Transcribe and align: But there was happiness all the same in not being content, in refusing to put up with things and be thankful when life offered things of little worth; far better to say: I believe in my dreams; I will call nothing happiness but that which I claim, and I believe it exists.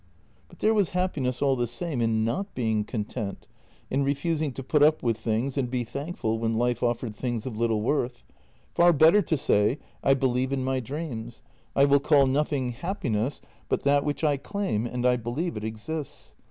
But 0.47 0.57
there 0.57 0.73
was 0.73 0.89
happiness 0.97 1.43
all 1.43 1.55
the 1.55 1.67
same 1.67 2.01
in 2.01 2.25
not 2.25 2.55
being 2.55 2.83
content, 2.85 3.47
in 3.91 4.03
refusing 4.03 4.51
to 4.53 4.63
put 4.63 4.81
up 4.81 5.03
with 5.03 5.15
things 5.15 5.59
and 5.59 5.69
be 5.69 5.83
thankful 5.83 6.39
when 6.39 6.57
life 6.57 6.81
offered 6.81 7.15
things 7.15 7.45
of 7.45 7.55
little 7.59 7.83
worth; 7.83 8.23
far 8.73 8.93
better 8.93 9.21
to 9.21 9.37
say: 9.37 9.77
I 10.03 10.15
believe 10.15 10.51
in 10.51 10.63
my 10.63 10.79
dreams; 10.79 11.43
I 11.75 11.85
will 11.85 11.99
call 11.99 12.25
nothing 12.25 12.71
happiness 12.71 13.41
but 13.69 13.83
that 13.83 14.03
which 14.03 14.23
I 14.23 14.37
claim, 14.37 14.87
and 14.87 15.05
I 15.05 15.17
believe 15.17 15.55
it 15.55 15.63
exists. 15.63 16.33